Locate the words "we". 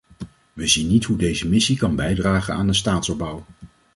0.53-0.67